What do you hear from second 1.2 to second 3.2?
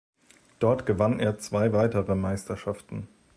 zwei weitere Meisterschaften.